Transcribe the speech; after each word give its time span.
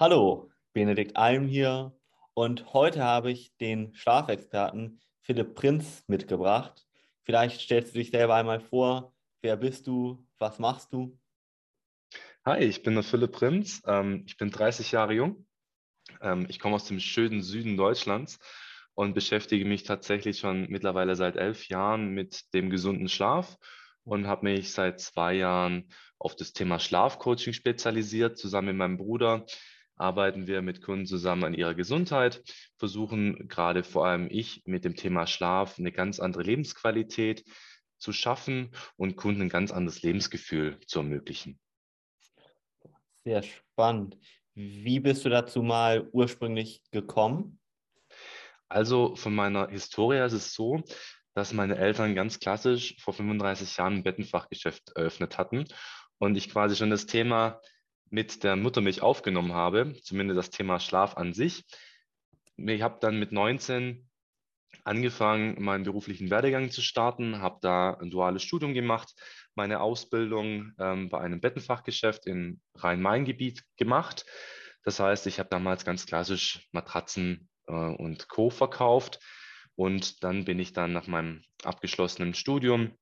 Hallo, 0.00 0.50
Benedikt 0.72 1.18
Alm 1.18 1.46
hier 1.46 1.94
und 2.32 2.72
heute 2.72 3.04
habe 3.04 3.30
ich 3.30 3.54
den 3.58 3.94
Schlafexperten 3.94 4.98
Philipp 5.20 5.54
Prinz 5.54 6.04
mitgebracht. 6.06 6.86
Vielleicht 7.24 7.60
stellst 7.60 7.94
du 7.94 7.98
dich 7.98 8.10
selber 8.10 8.34
einmal 8.34 8.60
vor. 8.60 9.14
Wer 9.42 9.58
bist 9.58 9.86
du? 9.86 10.26
Was 10.38 10.58
machst 10.58 10.94
du? 10.94 11.18
Hi, 12.46 12.60
ich 12.64 12.82
bin 12.82 12.94
der 12.94 13.02
Philipp 13.02 13.32
Prinz. 13.32 13.82
Ähm, 13.86 14.24
ich 14.26 14.38
bin 14.38 14.50
30 14.50 14.90
Jahre 14.90 15.12
jung. 15.12 15.46
Ähm, 16.22 16.46
ich 16.48 16.60
komme 16.60 16.76
aus 16.76 16.86
dem 16.86 16.98
schönen 16.98 17.42
Süden 17.42 17.76
Deutschlands 17.76 18.38
und 18.94 19.12
beschäftige 19.12 19.66
mich 19.66 19.82
tatsächlich 19.82 20.38
schon 20.38 20.66
mittlerweile 20.70 21.14
seit 21.14 21.36
elf 21.36 21.68
Jahren 21.68 22.08
mit 22.14 22.54
dem 22.54 22.70
gesunden 22.70 23.10
Schlaf 23.10 23.58
und 24.04 24.26
habe 24.26 24.46
mich 24.46 24.72
seit 24.72 24.98
zwei 24.98 25.34
Jahren 25.34 25.92
auf 26.18 26.36
das 26.36 26.54
Thema 26.54 26.78
Schlafcoaching 26.78 27.52
spezialisiert. 27.52 28.38
Zusammen 28.38 28.68
mit 28.68 28.76
meinem 28.76 28.96
Bruder 28.96 29.44
arbeiten 30.00 30.46
wir 30.46 30.62
mit 30.62 30.82
Kunden 30.82 31.06
zusammen 31.06 31.44
an 31.44 31.54
ihrer 31.54 31.74
Gesundheit, 31.74 32.42
versuchen 32.78 33.48
gerade 33.48 33.84
vor 33.84 34.06
allem 34.06 34.28
ich 34.30 34.62
mit 34.64 34.84
dem 34.84 34.96
Thema 34.96 35.26
Schlaf 35.26 35.78
eine 35.78 35.92
ganz 35.92 36.18
andere 36.20 36.42
Lebensqualität 36.42 37.44
zu 37.98 38.12
schaffen 38.12 38.70
und 38.96 39.16
Kunden 39.16 39.42
ein 39.42 39.48
ganz 39.48 39.70
anderes 39.70 40.02
Lebensgefühl 40.02 40.80
zu 40.86 41.00
ermöglichen. 41.00 41.60
Sehr 43.24 43.42
spannend. 43.42 44.16
Wie 44.54 45.00
bist 45.00 45.24
du 45.24 45.28
dazu 45.28 45.62
mal 45.62 46.08
ursprünglich 46.12 46.82
gekommen? 46.90 47.60
Also 48.68 49.16
von 49.16 49.34
meiner 49.34 49.68
Historie 49.68 50.24
ist 50.24 50.32
es 50.32 50.54
so, 50.54 50.82
dass 51.34 51.52
meine 51.52 51.76
Eltern 51.76 52.14
ganz 52.14 52.40
klassisch 52.40 52.96
vor 53.00 53.14
35 53.14 53.76
Jahren 53.76 53.96
ein 53.96 54.02
Bettenfachgeschäft 54.02 54.92
eröffnet 54.96 55.38
hatten 55.38 55.66
und 56.18 56.36
ich 56.36 56.50
quasi 56.50 56.76
schon 56.76 56.90
das 56.90 57.06
Thema 57.06 57.60
mit 58.10 58.44
der 58.44 58.56
Muttermilch 58.56 59.02
aufgenommen 59.02 59.54
habe, 59.54 59.94
zumindest 60.02 60.38
das 60.38 60.50
Thema 60.50 60.80
Schlaf 60.80 61.16
an 61.16 61.32
sich. 61.32 61.64
Ich 62.56 62.82
habe 62.82 62.98
dann 63.00 63.18
mit 63.18 63.32
19 63.32 64.08
angefangen, 64.84 65.62
meinen 65.62 65.84
beruflichen 65.84 66.30
Werdegang 66.30 66.70
zu 66.70 66.82
starten, 66.82 67.40
habe 67.40 67.58
da 67.62 67.94
ein 67.94 68.10
duales 68.10 68.42
Studium 68.42 68.74
gemacht, 68.74 69.14
meine 69.54 69.80
Ausbildung 69.80 70.72
ähm, 70.78 71.08
bei 71.08 71.20
einem 71.20 71.40
Bettenfachgeschäft 71.40 72.26
im 72.26 72.60
Rhein-Main-Gebiet 72.76 73.62
gemacht. 73.76 74.26
Das 74.84 75.00
heißt, 75.00 75.26
ich 75.26 75.38
habe 75.38 75.48
damals 75.48 75.84
ganz 75.84 76.06
klassisch 76.06 76.66
Matratzen 76.72 77.48
äh, 77.66 77.72
und 77.72 78.28
Co. 78.28 78.50
verkauft. 78.50 79.18
Und 79.76 80.24
dann 80.24 80.44
bin 80.44 80.58
ich 80.58 80.72
dann 80.72 80.92
nach 80.92 81.06
meinem 81.06 81.42
abgeschlossenen 81.62 82.34
Studium 82.34 82.96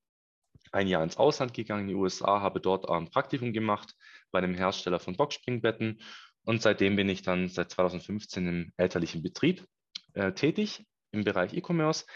ein 0.72 0.88
Jahr 0.88 1.02
ins 1.02 1.16
Ausland 1.16 1.54
gegangen, 1.54 1.82
in 1.82 1.88
die 1.88 1.94
USA, 1.94 2.40
habe 2.40 2.60
dort 2.60 2.88
ein 2.88 3.10
Praktikum 3.10 3.52
gemacht 3.52 3.94
bei 4.30 4.38
einem 4.38 4.54
Hersteller 4.54 5.00
von 5.00 5.16
Boxspringbetten. 5.16 6.00
Und 6.44 6.62
seitdem 6.62 6.96
bin 6.96 7.08
ich 7.08 7.22
dann 7.22 7.48
seit 7.48 7.70
2015 7.70 8.46
im 8.46 8.72
elterlichen 8.76 9.22
Betrieb 9.22 9.66
äh, 10.14 10.32
tätig 10.32 10.86
im 11.12 11.24
Bereich 11.24 11.54
E-Commerce. 11.54 12.06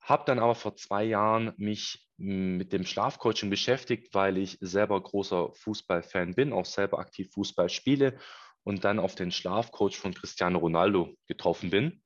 Habe 0.00 0.24
dann 0.26 0.38
aber 0.38 0.54
vor 0.54 0.76
zwei 0.76 1.04
Jahren 1.04 1.52
mich 1.56 2.06
mit 2.16 2.72
dem 2.72 2.84
Schlafcoaching 2.84 3.50
beschäftigt, 3.50 4.14
weil 4.14 4.36
ich 4.36 4.58
selber 4.60 5.00
großer 5.00 5.52
Fußballfan 5.54 6.34
bin, 6.34 6.52
auch 6.52 6.66
selber 6.66 6.98
aktiv 6.98 7.30
Fußball 7.32 7.68
spiele 7.68 8.18
und 8.64 8.84
dann 8.84 8.98
auf 8.98 9.14
den 9.14 9.32
Schlafcoach 9.32 9.96
von 9.96 10.14
Cristiano 10.14 10.58
Ronaldo 10.58 11.14
getroffen 11.26 11.70
bin 11.70 12.02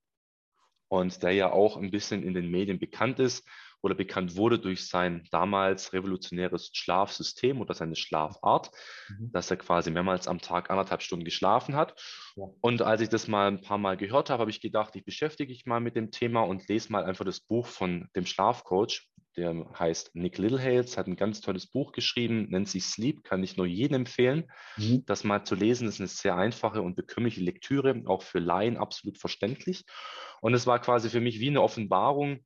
und 0.89 1.23
der 1.23 1.33
ja 1.33 1.51
auch 1.51 1.77
ein 1.77 1.91
bisschen 1.91 2.23
in 2.23 2.35
den 2.35 2.51
Medien 2.51 2.79
bekannt 2.79 3.19
ist 3.19 3.47
oder 3.87 3.95
bekannt 3.95 4.37
wurde 4.37 4.59
durch 4.59 4.87
sein 4.87 5.27
damals 5.31 5.93
revolutionäres 5.93 6.71
Schlafsystem 6.73 7.61
oder 7.61 7.73
seine 7.73 7.97
Schlafart, 7.97 8.71
mhm. 9.09 9.31
dass 9.33 9.51
er 9.51 9.57
quasi 9.57 9.91
mehrmals 9.91 10.29
am 10.29 10.41
Tag 10.41 10.71
anderthalb 10.71 11.03
Stunden 11.03 11.25
geschlafen 11.25 11.77
hat. 11.77 11.99
Ja. 12.37 12.45
Und 12.61 12.83
als 12.83 13.01
ich 13.01 13.09
das 13.09 13.29
mal 13.29 13.49
ein 13.49 13.63
paar 13.63 13.79
Mal 13.79 13.97
gehört 13.97 14.29
habe, 14.31 14.41
habe 14.41 14.51
ich 14.51 14.61
gedacht, 14.61 14.95
ich 14.97 15.05
beschäftige 15.05 15.53
mich 15.53 15.67
mal 15.67 15.81
mit 15.81 15.97
dem 15.97 16.11
Thema 16.11 16.43
und 16.43 16.69
lese 16.69 16.93
mal 16.93 17.05
einfach 17.05 17.25
das 17.25 17.41
Buch 17.41 17.67
von 17.67 18.09
dem 18.15 18.27
Schlafcoach, 18.27 19.09
der 19.37 19.67
heißt 19.79 20.15
Nick 20.15 20.39
Littlehales, 20.39 20.97
hat 20.97 21.07
ein 21.07 21.17
ganz 21.17 21.41
tolles 21.41 21.67
Buch 21.67 21.93
geschrieben, 21.93 22.49
nennt 22.51 22.69
sich 22.69 22.85
Sleep, 22.85 23.23
kann 23.23 23.43
ich 23.43 23.57
nur 23.57 23.67
jedem 23.67 23.97
empfehlen. 23.97 24.51
Mhm. 24.77 25.05
Das 25.07 25.25
mal 25.25 25.45
zu 25.45 25.55
lesen, 25.55 25.87
ist 25.87 26.01
eine 26.01 26.09
sehr 26.09 26.37
einfache 26.37 26.83
und 26.83 26.97
bekömmliche 26.97 27.43
Lektüre, 27.43 28.03
auch 28.07 28.23
für 28.23 28.39
Laien 28.39 28.77
absolut 28.77 29.19
verständlich. 29.19 29.85
Und 30.41 30.55
es 30.55 30.67
war 30.67 30.81
quasi 30.81 31.11
für 31.11 31.21
mich 31.21 31.39
wie 31.39 31.49
eine 31.49 31.63
Offenbarung, 31.63 32.41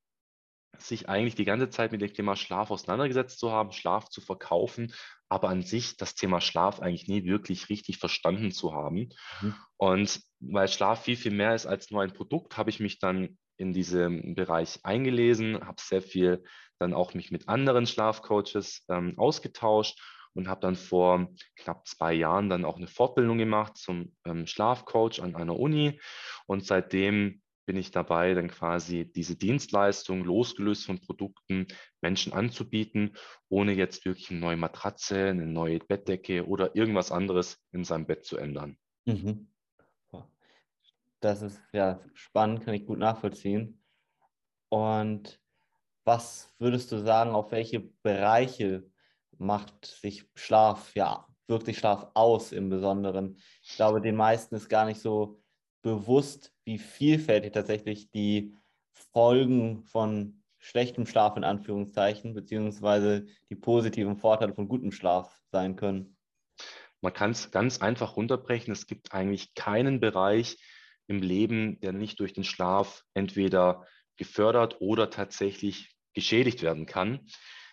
sich 0.83 1.09
eigentlich 1.09 1.35
die 1.35 1.45
ganze 1.45 1.71
Zeit 1.71 1.93
mit 1.93 2.01
dem 2.01 2.13
Thema 2.13 2.37
Schlaf 2.37 2.71
auseinandergesetzt 2.71 3.39
zu 3.39 3.51
haben, 3.51 3.73
Schlaf 3.73 4.09
zu 4.09 4.21
verkaufen, 4.21 4.93
aber 5.29 5.49
an 5.49 5.63
sich 5.63 5.97
das 5.97 6.15
Thema 6.15 6.41
Schlaf 6.41 6.81
eigentlich 6.81 7.09
nie 7.09 7.25
wirklich 7.25 7.69
richtig 7.69 7.99
verstanden 7.99 8.53
zu 8.53 8.75
haben. 8.75 9.11
Mhm. 9.41 9.55
Und 9.77 10.21
weil 10.41 10.69
Schlaf 10.69 11.05
viel, 11.05 11.17
viel 11.17 11.33
mehr 11.33 11.55
ist 11.55 11.67
als 11.67 11.91
nur 11.91 12.03
ein 12.03 12.13
Produkt, 12.13 12.57
habe 12.57 12.71
ich 12.71 12.81
mich 12.81 12.99
dann 12.99 13.39
in 13.57 13.73
diesem 13.73 14.35
Bereich 14.35 14.81
eingelesen, 14.85 15.61
habe 15.61 15.81
sehr 15.81 16.03
viel 16.03 16.43
dann 16.79 16.95
auch 16.95 17.15
mich 17.15 17.31
mit 17.31 17.49
anderen 17.49 17.87
Schlafcoaches 17.87 18.85
ähm, 18.89 19.19
ausgetauscht 19.19 20.01
und 20.35 20.49
habe 20.49 20.61
dann 20.61 20.77
vor 20.77 21.29
knapp 21.57 21.87
zwei 21.87 22.15
Jahren 22.15 22.49
dann 22.49 22.65
auch 22.65 22.77
eine 22.77 22.87
Fortbildung 22.87 23.39
gemacht 23.39 23.77
zum 23.77 24.17
ähm, 24.25 24.47
Schlafcoach 24.47 25.21
an 25.21 25.35
einer 25.35 25.59
Uni 25.59 26.01
und 26.47 26.65
seitdem 26.65 27.40
bin 27.67 27.77
ich 27.77 27.91
dabei, 27.91 28.35
dann 28.35 28.49
quasi 28.49 29.11
diese 29.11 29.37
Dienstleistung 29.37 30.25
losgelöst 30.25 30.87
von 30.87 31.01
Produkten 31.01 31.67
Menschen 32.01 32.33
anzubieten, 32.33 33.17
ohne 33.49 33.73
jetzt 33.73 34.05
wirklich 34.05 34.31
eine 34.31 34.41
neue 34.41 34.57
Matratze, 34.57 35.29
eine 35.29 35.47
neue 35.47 35.79
Bettdecke 35.79 36.47
oder 36.47 36.75
irgendwas 36.75 37.13
anderes 37.13 37.59
in 37.73 37.85
seinem 37.85 38.07
Bett 38.07 38.25
zu 38.25 38.37
ändern. 38.37 38.77
Mhm. 39.07 39.51
Das 41.21 41.43
ist 41.43 41.61
ja 41.73 42.01
spannend, 42.15 42.65
kann 42.65 42.75
ich 42.75 42.87
gut 42.87 42.99
nachvollziehen. 42.99 43.83
Und 44.71 45.39
was 46.05 46.55
würdest 46.59 46.91
du 46.93 46.99
sagen, 46.99 47.33
auf 47.33 47.53
welche 47.53 47.81
Bereiche 47.81 48.91
macht 49.37 49.85
sich 49.85 50.29
Schlaf, 50.35 50.95
ja, 50.95 51.27
wirklich 51.47 51.79
Schlaf 51.79 52.11
aus 52.15 52.53
im 52.53 52.71
Besonderen? 52.71 53.39
Ich 53.63 53.77
glaube, 53.77 54.01
den 54.01 54.17
meisten 54.17 54.55
ist 54.55 54.71
gar 54.71 54.87
nicht 54.87 55.01
so 55.01 55.40
bewusst, 55.83 56.53
wie 56.65 56.79
vielfältig 56.79 57.53
tatsächlich 57.53 58.11
die 58.11 58.55
Folgen 59.13 59.85
von 59.85 60.43
schlechtem 60.59 61.07
Schlaf 61.07 61.37
in 61.37 61.45
Anführungszeichen, 61.45 62.35
beziehungsweise 62.35 63.27
die 63.49 63.57
positiven 63.57 64.17
Vorteile 64.17 64.55
von 64.55 64.69
gutem 64.69 64.93
Schlaf 64.93 65.41
sein 65.51 65.77
können. 65.77 66.17
Man 67.01 67.15
kann 67.15 67.31
es 67.31 67.51
ganz 67.51 67.81
einfach 67.81 68.17
runterbrechen. 68.17 68.73
Es 68.73 68.87
gibt 68.87 69.13
eigentlich 69.13 69.55
keinen 69.55 70.01
Bereich 70.01 70.59
im 71.07 71.23
Leben, 71.23 71.81
der 71.81 71.93
nicht 71.93 72.21
durch 72.21 72.35
den 72.35 72.45
Schlaf 72.45 73.05
entweder 73.15 73.87
gefördert 74.17 74.81
oder 74.81 75.09
tatsächlich 75.09 75.97
geschädigt 76.13 76.63
werden 76.63 76.85
kann. 76.85 77.27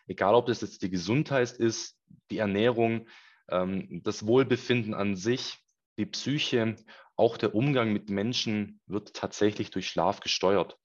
Egal, 0.07 0.33
ob 0.33 0.45
das 0.45 0.61
jetzt 0.61 0.81
die 0.81 0.89
Gesundheit 0.89 1.51
ist, 1.51 1.97
die 2.31 2.37
Ernährung, 2.37 3.07
ähm, 3.49 4.01
das 4.03 4.25
Wohlbefinden 4.25 4.93
an 4.93 5.17
sich, 5.17 5.57
die 5.97 6.05
Psyche 6.05 6.77
auch 7.17 7.37
der 7.37 7.55
Umgang 7.55 7.91
mit 7.91 8.09
Menschen 8.09 8.79
wird 8.85 9.13
tatsächlich 9.13 9.71
durch 9.71 9.89
Schlaf 9.89 10.19
gesteuert. 10.19 10.77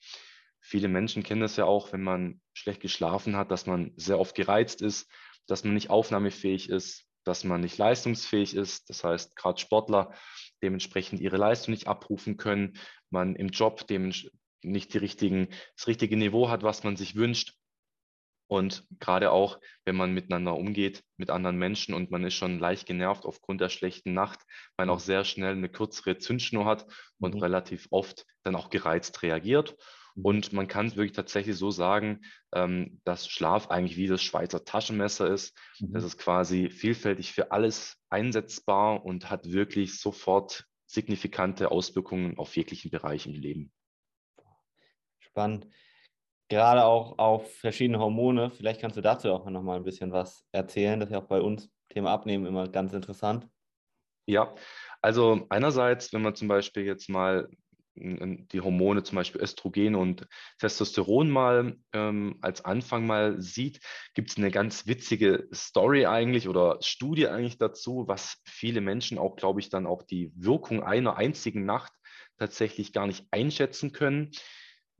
Viele 0.60 0.88
Menschen 0.88 1.22
kennen 1.22 1.40
das 1.40 1.56
ja 1.56 1.64
auch, 1.64 1.92
wenn 1.92 2.02
man 2.02 2.40
schlecht 2.54 2.80
geschlafen 2.80 3.36
hat, 3.36 3.50
dass 3.50 3.66
man 3.66 3.92
sehr 3.96 4.18
oft 4.18 4.34
gereizt 4.34 4.80
ist, 4.80 5.10
dass 5.46 5.64
man 5.64 5.74
nicht 5.74 5.90
aufnahmefähig 5.90 6.68
ist, 6.70 7.04
dass 7.24 7.44
man 7.44 7.60
nicht 7.60 7.78
leistungsfähig 7.78 8.54
ist. 8.54 8.88
Das 8.88 9.04
heißt, 9.04 9.36
gerade 9.36 9.60
Sportler 9.60 10.12
dementsprechend 10.62 11.20
ihre 11.20 11.36
Leistung 11.36 11.72
nicht 11.72 11.86
abrufen 11.86 12.36
können, 12.36 12.78
man 13.10 13.36
im 13.36 13.48
Job 13.48 13.86
dem 13.86 14.12
nicht 14.62 14.94
die 14.94 14.98
richtigen, 14.98 15.48
das 15.76 15.86
richtige 15.88 16.16
Niveau 16.16 16.48
hat, 16.48 16.62
was 16.62 16.84
man 16.84 16.96
sich 16.96 17.16
wünscht. 17.16 17.54
Und 18.52 18.84
gerade 19.00 19.32
auch, 19.32 19.58
wenn 19.86 19.96
man 19.96 20.12
miteinander 20.12 20.54
umgeht, 20.54 21.02
mit 21.16 21.30
anderen 21.30 21.56
Menschen 21.56 21.94
und 21.94 22.10
man 22.10 22.22
ist 22.22 22.34
schon 22.34 22.58
leicht 22.58 22.84
genervt 22.84 23.24
aufgrund 23.24 23.62
der 23.62 23.70
schlechten 23.70 24.12
Nacht, 24.12 24.40
man 24.76 24.90
auch 24.90 25.00
sehr 25.00 25.24
schnell 25.24 25.52
eine 25.52 25.70
kürzere 25.70 26.18
Zündschnur 26.18 26.66
hat 26.66 26.86
und 27.18 27.34
mhm. 27.34 27.40
relativ 27.40 27.88
oft 27.90 28.26
dann 28.42 28.54
auch 28.54 28.68
gereizt 28.68 29.22
reagiert. 29.22 29.74
Mhm. 30.16 30.24
Und 30.26 30.52
man 30.52 30.68
kann 30.68 30.84
es 30.84 30.96
wirklich 30.96 31.16
tatsächlich 31.16 31.56
so 31.56 31.70
sagen, 31.70 32.20
ähm, 32.54 33.00
dass 33.04 33.26
Schlaf 33.26 33.70
eigentlich 33.70 33.96
wie 33.96 34.06
das 34.06 34.22
Schweizer 34.22 34.66
Taschenmesser 34.66 35.28
ist. 35.28 35.56
Mhm. 35.80 35.94
Das 35.94 36.04
ist 36.04 36.18
quasi 36.18 36.68
vielfältig 36.68 37.32
für 37.32 37.52
alles 37.52 37.96
einsetzbar 38.10 39.02
und 39.02 39.30
hat 39.30 39.50
wirklich 39.50 39.98
sofort 39.98 40.66
signifikante 40.84 41.70
Auswirkungen 41.70 42.36
auf 42.36 42.54
jeglichen 42.54 42.90
Bereich 42.90 43.24
im 43.24 43.32
Leben. 43.32 43.72
Spannend 45.20 45.68
gerade 46.52 46.84
auch 46.84 47.18
auf 47.18 47.50
verschiedene 47.56 47.98
Hormone. 47.98 48.50
Vielleicht 48.50 48.78
kannst 48.78 48.98
du 48.98 49.00
dazu 49.00 49.32
auch 49.32 49.48
noch 49.48 49.62
mal 49.62 49.76
ein 49.76 49.84
bisschen 49.84 50.12
was 50.12 50.44
erzählen. 50.52 51.00
Das 51.00 51.08
ist 51.08 51.14
ja 51.14 51.20
auch 51.20 51.26
bei 51.26 51.40
uns 51.40 51.70
Thema 51.88 52.10
Abnehmen 52.10 52.44
immer 52.44 52.68
ganz 52.68 52.92
interessant. 52.92 53.48
Ja, 54.26 54.54
also 55.00 55.46
einerseits, 55.48 56.12
wenn 56.12 56.20
man 56.20 56.34
zum 56.34 56.48
Beispiel 56.48 56.84
jetzt 56.84 57.08
mal 57.08 57.48
die 57.94 58.60
Hormone, 58.60 59.02
zum 59.02 59.16
Beispiel 59.16 59.40
Östrogen 59.40 59.94
und 59.94 60.26
Testosteron 60.58 61.30
mal 61.30 61.76
ähm, 61.94 62.38
als 62.42 62.64
Anfang 62.64 63.06
mal 63.06 63.40
sieht, 63.40 63.80
gibt 64.14 64.30
es 64.30 64.36
eine 64.36 64.50
ganz 64.50 64.86
witzige 64.86 65.48
Story 65.54 66.06
eigentlich 66.06 66.48
oder 66.48 66.78
Studie 66.80 67.28
eigentlich 67.28 67.58
dazu, 67.58 68.04
was 68.06 68.42
viele 68.44 68.80
Menschen 68.82 69.18
auch, 69.18 69.36
glaube 69.36 69.60
ich, 69.60 69.70
dann 69.70 69.86
auch 69.86 70.02
die 70.02 70.32
Wirkung 70.34 70.82
einer 70.82 71.16
einzigen 71.16 71.64
Nacht 71.64 71.92
tatsächlich 72.38 72.92
gar 72.92 73.06
nicht 73.06 73.26
einschätzen 73.30 73.92
können. 73.92 74.30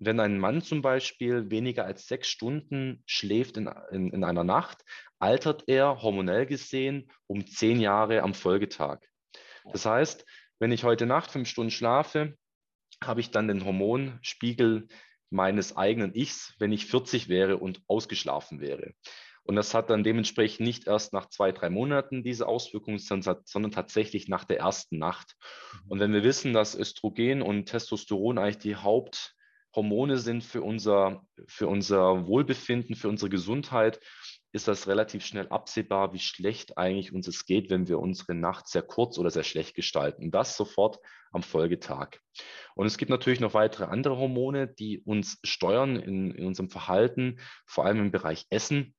Wenn 0.04 0.18
ein 0.18 0.38
Mann 0.38 0.62
zum 0.62 0.82
Beispiel 0.82 1.50
weniger 1.50 1.84
als 1.84 2.08
sechs 2.08 2.28
Stunden 2.28 3.04
schläft 3.06 3.56
in, 3.56 3.70
in, 3.92 4.12
in 4.12 4.24
einer 4.24 4.42
Nacht, 4.42 4.84
altert 5.20 5.64
er 5.68 6.02
hormonell 6.02 6.46
gesehen 6.46 7.10
um 7.28 7.46
zehn 7.46 7.80
Jahre 7.80 8.22
am 8.22 8.34
Folgetag. 8.34 8.98
Das 9.70 9.86
heißt, 9.86 10.24
wenn 10.58 10.72
ich 10.72 10.82
heute 10.82 11.06
Nacht 11.06 11.30
fünf 11.30 11.48
Stunden 11.48 11.70
schlafe, 11.70 12.36
habe 13.02 13.20
ich 13.20 13.30
dann 13.30 13.46
den 13.46 13.64
Hormonspiegel 13.64 14.88
meines 15.30 15.76
eigenen 15.76 16.14
Ichs, 16.14 16.54
wenn 16.58 16.72
ich 16.72 16.86
40 16.86 17.28
wäre 17.28 17.58
und 17.58 17.80
ausgeschlafen 17.86 18.60
wäre. 18.60 18.94
Und 19.44 19.56
das 19.56 19.74
hat 19.74 19.90
dann 19.90 20.04
dementsprechend 20.04 20.66
nicht 20.66 20.86
erst 20.86 21.12
nach 21.12 21.28
zwei, 21.28 21.50
drei 21.52 21.68
Monaten 21.68 22.22
diese 22.22 22.46
Auswirkungen, 22.46 22.98
sondern 22.98 23.72
tatsächlich 23.72 24.28
nach 24.28 24.44
der 24.44 24.58
ersten 24.58 24.98
Nacht. 24.98 25.36
Mhm. 25.84 25.90
Und 25.90 26.00
wenn 26.00 26.12
wir 26.12 26.22
wissen, 26.22 26.52
dass 26.52 26.76
Östrogen 26.76 27.42
und 27.42 27.66
Testosteron 27.66 28.38
eigentlich 28.38 28.58
die 28.58 28.76
Haupthormone 29.72 30.18
sind 30.18 30.44
für 30.44 30.62
unser, 30.62 31.24
für 31.46 31.66
unser 31.66 32.26
Wohlbefinden, 32.26 32.94
für 32.94 33.08
unsere 33.08 33.30
Gesundheit, 33.30 34.00
ist 34.52 34.68
das 34.68 34.86
relativ 34.86 35.24
schnell 35.24 35.48
absehbar, 35.48 36.12
wie 36.12 36.18
schlecht 36.18 36.76
eigentlich 36.76 37.12
uns 37.14 37.26
es 37.26 37.46
geht, 37.46 37.70
wenn 37.70 37.88
wir 37.88 37.98
unsere 37.98 38.34
Nacht 38.34 38.68
sehr 38.68 38.82
kurz 38.82 39.16
oder 39.16 39.30
sehr 39.30 39.44
schlecht 39.44 39.74
gestalten. 39.74 40.30
Das 40.30 40.58
sofort 40.58 40.98
am 41.32 41.42
Folgetag. 41.42 42.18
Und 42.74 42.86
es 42.86 42.98
gibt 42.98 43.10
natürlich 43.10 43.40
noch 43.40 43.54
weitere 43.54 43.84
andere 43.86 44.18
Hormone, 44.18 44.68
die 44.68 45.00
uns 45.00 45.38
steuern 45.42 45.96
in, 45.96 46.32
in 46.32 46.46
unserem 46.46 46.68
Verhalten, 46.68 47.40
vor 47.64 47.86
allem 47.86 47.98
im 47.98 48.10
Bereich 48.10 48.44
Essen 48.50 48.94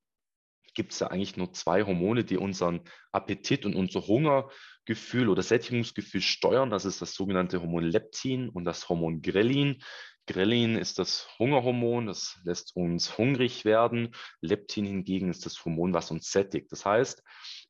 gibt 0.74 0.94
es 0.94 1.00
ja 1.00 1.08
eigentlich 1.08 1.38
nur 1.38 1.54
zwei 1.54 1.84
Hormone, 1.84 2.24
die 2.24 2.38
unseren 2.38 2.82
Appetit 3.12 3.66
und 3.66 3.76
unser 3.76 4.08
Hungergefühl 4.08 5.30
oder 5.30 5.44
Sättigungsgefühl 5.44 6.22
steuern. 6.22 6.70
Das 6.70 6.86
ist 6.86 7.02
das 7.02 7.14
sogenannte 7.14 7.62
Hormon 7.62 7.84
Leptin 7.84 8.50
und 8.50 8.66
das 8.66 8.90
Hormon 8.90 9.22
Grelin. 9.22 9.84
Grelin 10.26 10.78
ist 10.78 11.00
das 11.00 11.28
Hungerhormon, 11.38 12.08
das 12.08 12.40
lässt 12.44 12.76
uns 12.76 13.18
hungrig 13.18 13.66
werden. 13.66 14.16
Leptin 14.42 14.86
hingegen 14.86 15.30
ist 15.30 15.46
das 15.46 15.64
Hormon, 15.64 15.94
was 15.94 16.12
uns 16.12 16.32
sättigt. 16.32 16.72
Das 16.72 16.86
heißt, 16.86 17.24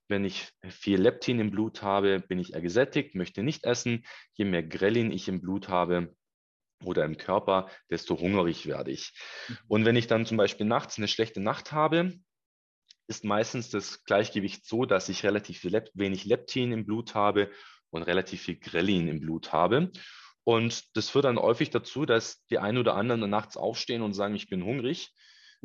wenn 0.08 0.26
ich 0.26 0.50
viel 0.70 1.02
Leptin 1.02 1.40
im 1.40 1.52
Blut 1.52 1.82
habe, 1.82 2.20
bin 2.20 2.40
ich 2.40 2.54
eher 2.54 2.62
gesättigt, 2.62 3.16
möchte 3.16 3.42
nicht 3.42 3.64
essen. 3.64 4.06
Je 4.34 4.46
mehr 4.46 4.64
Grelin 4.64 5.12
ich 5.12 5.28
im 5.28 5.42
Blut 5.42 5.70
habe, 5.70 6.16
oder 6.84 7.06
im 7.06 7.18
Körper, 7.18 7.70
desto 7.90 8.20
hungrig 8.20 8.66
werde 8.66 8.92
ich. 8.92 9.14
Mhm. 9.48 9.58
Und 9.68 9.86
wenn 9.86 9.96
ich 9.96 10.08
dann 10.08 10.26
zum 10.26 10.38
Beispiel 10.38 10.66
nachts 10.66 10.98
eine 10.98 11.08
schlechte 11.08 11.40
Nacht 11.40 11.72
habe, 11.72 12.14
ist 13.08 13.26
meistens 13.26 13.70
das 13.70 14.04
Gleichgewicht 14.06 14.66
so, 14.66 14.86
dass 14.86 15.10
ich 15.10 15.24
relativ 15.24 15.64
wenig 15.64 16.26
Leptin 16.26 16.72
im 16.72 16.86
Blut 16.86 17.16
habe 17.16 17.52
und 17.90 18.04
relativ 18.04 18.44
viel 18.44 18.58
Grelin 18.58 19.08
im 19.08 19.20
Blut 19.20 19.52
habe. 19.52 19.92
Und 20.44 20.96
das 20.96 21.10
führt 21.10 21.26
dann 21.26 21.38
häufig 21.38 21.70
dazu, 21.70 22.06
dass 22.06 22.46
die 22.48 22.60
einen 22.60 22.78
oder 22.78 22.96
anderen 22.96 23.30
nachts 23.30 23.58
aufstehen 23.58 24.02
und 24.02 24.14
sagen, 24.14 24.36
ich 24.36 24.50
bin 24.50 24.64
hungrig. 24.64 25.14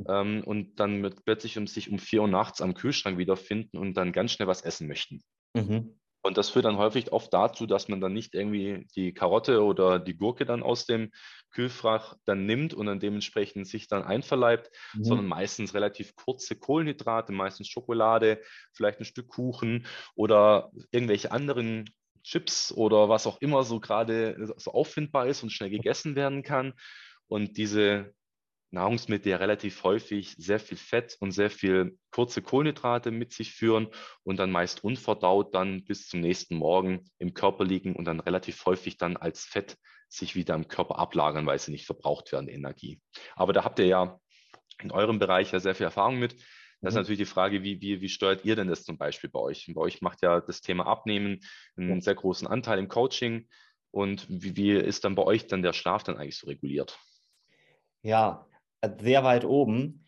Ähm, 0.08 0.44
und 0.44 0.78
dann 0.78 1.00
mit, 1.00 1.24
plötzlich 1.24 1.58
um 1.58 1.66
sich 1.66 1.90
um 1.90 1.98
vier 1.98 2.22
Uhr 2.22 2.28
nachts 2.28 2.60
am 2.60 2.74
Kühlschrank 2.74 3.18
wiederfinden 3.18 3.78
und 3.78 3.94
dann 3.94 4.12
ganz 4.12 4.32
schnell 4.32 4.46
was 4.46 4.62
essen 4.62 4.86
möchten. 4.86 5.22
Mhm. 5.54 5.98
Und 6.22 6.36
das 6.36 6.50
führt 6.50 6.64
dann 6.64 6.78
häufig 6.78 7.12
oft 7.12 7.32
dazu, 7.32 7.66
dass 7.66 7.88
man 7.88 8.00
dann 8.00 8.12
nicht 8.12 8.34
irgendwie 8.34 8.86
die 8.96 9.14
Karotte 9.14 9.62
oder 9.62 9.98
die 9.98 10.16
Gurke 10.16 10.44
dann 10.44 10.62
aus 10.62 10.84
dem 10.84 11.10
Kühlfach 11.50 12.16
dann 12.26 12.44
nimmt 12.44 12.74
und 12.74 12.86
dann 12.86 13.00
dementsprechend 13.00 13.66
sich 13.66 13.88
dann 13.88 14.02
einverleibt, 14.02 14.70
mhm. 14.94 15.04
sondern 15.04 15.26
meistens 15.26 15.74
relativ 15.74 16.14
kurze 16.16 16.56
Kohlenhydrate, 16.56 17.32
meistens 17.32 17.68
Schokolade, 17.68 18.42
vielleicht 18.74 19.00
ein 19.00 19.04
Stück 19.04 19.28
Kuchen 19.28 19.86
oder 20.16 20.70
irgendwelche 20.90 21.32
anderen 21.32 21.88
Chips 22.22 22.72
oder 22.72 23.08
was 23.08 23.26
auch 23.26 23.40
immer 23.40 23.64
so 23.64 23.80
gerade 23.80 24.36
so 24.56 24.72
auffindbar 24.72 25.26
ist 25.26 25.42
und 25.42 25.50
schnell 25.50 25.70
gegessen 25.70 26.16
werden 26.16 26.42
kann. 26.42 26.74
Und 27.26 27.56
diese 27.56 28.14
Nahrungsmittel 28.70 29.30
ja 29.30 29.36
relativ 29.38 29.82
häufig 29.82 30.34
sehr 30.36 30.60
viel 30.60 30.76
Fett 30.76 31.16
und 31.20 31.32
sehr 31.32 31.50
viel 31.50 31.98
kurze 32.10 32.42
Kohlenhydrate 32.42 33.10
mit 33.10 33.32
sich 33.32 33.52
führen 33.52 33.88
und 34.24 34.38
dann 34.38 34.50
meist 34.50 34.84
unverdaut 34.84 35.54
dann 35.54 35.84
bis 35.84 36.06
zum 36.06 36.20
nächsten 36.20 36.56
Morgen 36.56 37.10
im 37.18 37.32
Körper 37.32 37.64
liegen 37.64 37.96
und 37.96 38.04
dann 38.04 38.20
relativ 38.20 38.64
häufig 38.66 38.98
dann 38.98 39.16
als 39.16 39.44
Fett 39.44 39.78
sich 40.08 40.34
wieder 40.34 40.54
im 40.54 40.68
Körper 40.68 40.98
ablagern, 40.98 41.46
weil 41.46 41.58
sie 41.58 41.70
nicht 41.70 41.86
verbraucht 41.86 42.32
werden, 42.32 42.48
Energie. 42.48 43.00
Aber 43.36 43.52
da 43.52 43.64
habt 43.64 43.78
ihr 43.78 43.86
ja 43.86 44.20
in 44.80 44.90
eurem 44.90 45.18
Bereich 45.18 45.52
ja 45.52 45.60
sehr 45.60 45.74
viel 45.74 45.84
Erfahrung 45.84 46.18
mit. 46.18 46.36
Das 46.80 46.92
ist 46.92 46.94
mhm. 46.94 47.00
natürlich 47.00 47.18
die 47.18 47.24
Frage, 47.24 47.62
wie, 47.62 47.80
wie, 47.80 48.00
wie 48.00 48.08
steuert 48.08 48.44
ihr 48.44 48.56
denn 48.56 48.68
das 48.68 48.84
zum 48.84 48.98
Beispiel 48.98 49.30
bei 49.30 49.40
euch? 49.40 49.70
Bei 49.74 49.80
euch 49.80 50.00
macht 50.00 50.22
ja 50.22 50.40
das 50.40 50.60
Thema 50.60 50.86
Abnehmen 50.86 51.40
einen 51.76 51.96
ja. 51.96 52.00
sehr 52.00 52.14
großen 52.14 52.46
Anteil 52.46 52.78
im 52.78 52.88
Coaching. 52.88 53.48
Und 53.90 54.26
wie, 54.28 54.56
wie 54.56 54.72
ist 54.72 55.04
dann 55.04 55.14
bei 55.14 55.24
euch 55.24 55.46
dann 55.46 55.62
der 55.62 55.72
Schlaf 55.72 56.04
dann 56.04 56.16
eigentlich 56.16 56.38
so 56.38 56.46
reguliert? 56.46 56.98
Ja, 58.02 58.46
sehr 59.00 59.24
weit 59.24 59.44
oben. 59.44 60.06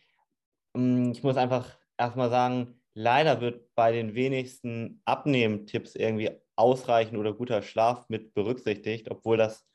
Mm, 0.75 1.11
ich 1.11 1.23
muss 1.23 1.37
einfach 1.37 1.77
erstmal 1.97 2.31
sagen, 2.31 2.81
leider 2.95 3.41
wird 3.41 3.75
bei 3.75 3.91
den 3.93 4.15
wenigsten 4.15 5.03
Abnehmtipps 5.05 5.97
irgendwie 5.97 6.31
ausreichend 6.57 7.19
oder 7.19 7.33
guter 7.33 7.63
Schlaf 7.63 8.09
mit 8.09 8.35
berücksichtigt, 8.35 9.11
obwohl 9.11 9.37
das 9.37 9.67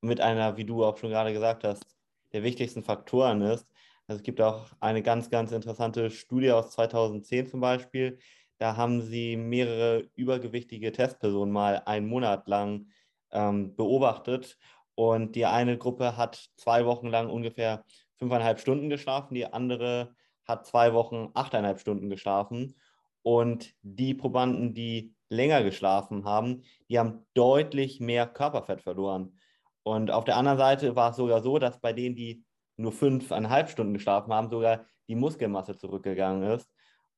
mit 0.00 0.20
einer, 0.20 0.56
wie 0.56 0.64
du 0.64 0.84
auch 0.84 0.96
schon 0.96 1.10
gerade 1.10 1.32
gesagt 1.32 1.64
hast, 1.64 1.84
der 2.32 2.42
wichtigsten 2.42 2.82
Faktoren 2.82 3.42
ist. 3.42 3.66
Also 4.06 4.18
es 4.18 4.22
gibt 4.22 4.40
auch 4.40 4.66
eine 4.80 5.02
ganz, 5.02 5.30
ganz 5.30 5.52
interessante 5.52 6.10
Studie 6.10 6.50
aus 6.52 6.70
2010 6.72 7.46
zum 7.46 7.60
Beispiel. 7.60 8.18
Da 8.58 8.76
haben 8.76 9.02
sie 9.02 9.36
mehrere 9.36 10.08
übergewichtige 10.14 10.92
Testpersonen 10.92 11.52
mal 11.52 11.82
einen 11.86 12.06
Monat 12.06 12.46
lang 12.46 12.88
ähm, 13.32 13.74
beobachtet. 13.76 14.58
Und 14.94 15.34
die 15.36 15.46
eine 15.46 15.78
Gruppe 15.78 16.16
hat 16.16 16.50
zwei 16.56 16.86
Wochen 16.86 17.08
lang 17.08 17.30
ungefähr 17.30 17.84
fünfeinhalb 18.16 18.60
Stunden 18.60 18.88
geschlafen, 18.90 19.34
die 19.34 19.46
andere 19.46 20.14
hat 20.46 20.66
zwei 20.66 20.92
Wochen 20.92 21.30
achteinhalb 21.34 21.80
Stunden 21.80 22.10
geschlafen. 22.10 22.76
Und 23.22 23.74
die 23.82 24.14
Probanden, 24.14 24.74
die 24.74 25.14
länger 25.30 25.62
geschlafen 25.62 26.24
haben, 26.24 26.62
die 26.88 26.98
haben 26.98 27.26
deutlich 27.34 27.98
mehr 28.00 28.26
Körperfett 28.26 28.82
verloren. 28.82 29.38
Und 29.82 30.10
auf 30.10 30.24
der 30.24 30.36
anderen 30.36 30.58
Seite 30.58 30.94
war 30.94 31.10
es 31.10 31.16
sogar 31.16 31.42
so, 31.42 31.58
dass 31.58 31.80
bei 31.80 31.92
denen, 31.92 32.14
die 32.14 32.44
nur 32.76 32.92
fünfeinhalb 32.92 33.70
Stunden 33.70 33.94
geschlafen 33.94 34.32
haben, 34.32 34.50
sogar 34.50 34.86
die 35.08 35.14
Muskelmasse 35.14 35.76
zurückgegangen 35.76 36.42
ist. 36.50 36.70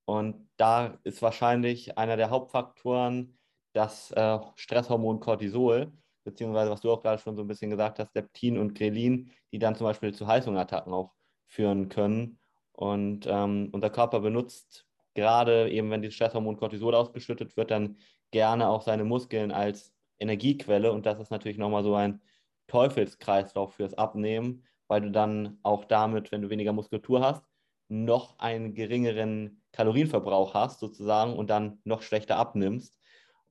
Und 0.04 0.48
da 0.56 0.98
ist 1.04 1.22
wahrscheinlich 1.22 1.98
einer 1.98 2.16
der 2.16 2.30
Hauptfaktoren 2.30 3.38
das 3.72 4.10
äh, 4.12 4.38
Stresshormon 4.54 5.20
Cortisol, 5.20 5.92
beziehungsweise 6.24 6.70
was 6.70 6.80
du 6.80 6.90
auch 6.90 7.02
gerade 7.02 7.20
schon 7.20 7.36
so 7.36 7.42
ein 7.42 7.48
bisschen 7.48 7.70
gesagt 7.70 7.98
hast, 7.98 8.14
Leptin 8.14 8.58
und 8.58 8.74
Grelin, 8.74 9.30
die 9.52 9.58
dann 9.58 9.74
zum 9.74 9.86
Beispiel 9.86 10.14
zu 10.14 10.26
Heißhungerattacken 10.26 10.92
auch 10.92 11.12
führen 11.46 11.88
können. 11.88 12.38
Und 12.72 13.26
ähm, 13.26 13.68
unser 13.72 13.90
Körper 13.90 14.20
benutzt 14.20 14.86
gerade 15.14 15.70
eben, 15.70 15.90
wenn 15.90 16.02
dieses 16.02 16.14
Stresshormon 16.14 16.56
Cortisol 16.56 16.94
ausgeschüttet 16.94 17.56
wird, 17.56 17.70
dann 17.70 17.98
gerne 18.30 18.68
auch 18.68 18.82
seine 18.82 19.04
Muskeln 19.04 19.50
als 19.50 19.92
Energiequelle. 20.18 20.92
Und 20.92 21.06
das 21.06 21.18
ist 21.18 21.30
natürlich 21.30 21.58
nochmal 21.58 21.82
so 21.82 21.94
ein 21.94 22.20
Teufelskreislauf 22.66 23.74
fürs 23.74 23.94
Abnehmen, 23.94 24.64
weil 24.88 25.00
du 25.00 25.10
dann 25.10 25.58
auch 25.62 25.84
damit, 25.84 26.32
wenn 26.32 26.42
du 26.42 26.50
weniger 26.50 26.72
Muskulatur 26.72 27.20
hast, 27.20 27.42
noch 27.88 28.38
einen 28.38 28.74
geringeren 28.74 29.62
Kalorienverbrauch 29.72 30.54
hast 30.54 30.80
sozusagen 30.80 31.34
und 31.34 31.50
dann 31.50 31.80
noch 31.84 32.02
schlechter 32.02 32.36
abnimmst. 32.36 32.98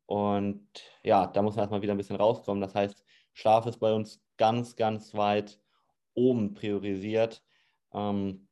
Und 0.06 0.68
ja, 1.04 1.28
da 1.28 1.42
muss 1.42 1.56
man 1.56 1.64
erstmal 1.64 1.82
wieder 1.82 1.94
ein 1.94 1.98
bisschen 1.98 2.18
rauskommen. 2.18 2.62
Das 2.62 2.76
heißt, 2.76 3.04
Schlaf 3.34 3.66
ist 3.66 3.80
bei 3.80 3.94
uns 3.94 4.22
ganz, 4.38 4.76
ganz 4.76 5.14
weit 5.14 5.60
oben 6.14 6.54
priorisiert. 6.54 7.44
Ähm, 7.94 8.48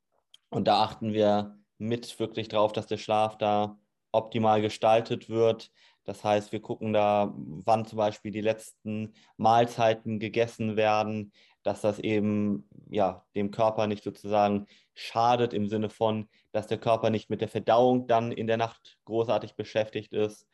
und 0.49 0.67
da 0.67 0.83
achten 0.83 1.13
wir 1.13 1.57
mit 1.77 2.19
wirklich 2.19 2.47
drauf, 2.47 2.71
dass 2.73 2.87
der 2.87 2.97
Schlaf 2.97 3.37
da 3.37 3.77
optimal 4.11 4.61
gestaltet 4.61 5.29
wird. 5.29 5.71
Das 6.05 6.23
heißt, 6.23 6.51
wir 6.51 6.61
gucken 6.61 6.93
da, 6.93 7.33
wann 7.35 7.85
zum 7.85 7.97
Beispiel 7.97 8.31
die 8.31 8.41
letzten 8.41 9.13
Mahlzeiten 9.37 10.19
gegessen 10.19 10.75
werden, 10.75 11.31
dass 11.63 11.81
das 11.81 11.99
eben 11.99 12.67
ja, 12.89 13.25
dem 13.35 13.51
Körper 13.51 13.87
nicht 13.87 14.03
sozusagen 14.03 14.67
schadet 14.93 15.53
im 15.53 15.67
Sinne 15.67 15.89
von, 15.89 16.29
dass 16.51 16.67
der 16.67 16.77
Körper 16.77 17.09
nicht 17.09 17.29
mit 17.29 17.41
der 17.41 17.47
Verdauung 17.47 18.07
dann 18.07 18.31
in 18.31 18.47
der 18.47 18.57
Nacht 18.57 18.97
großartig 19.05 19.55
beschäftigt 19.55 20.13
ist. 20.13 20.47